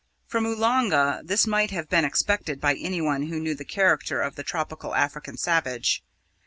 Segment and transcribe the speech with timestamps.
[0.25, 4.41] From Oolanga, this might have been expected by anyone who knew the character of the
[4.41, 6.03] tropical African savage.